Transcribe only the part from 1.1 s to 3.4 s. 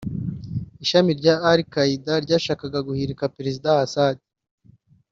rya al-Qaeda ryashakaga guhirika